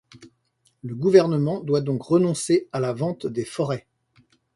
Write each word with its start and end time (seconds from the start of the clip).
Le 0.81 0.95
gouvernement 0.95 1.59
doit 1.59 1.81
donc 1.81 2.01
renoncer 2.01 2.67
à 2.71 2.79
la 2.79 2.91
vente 2.91 3.27
des 3.27 3.45
forêts. 3.45 3.85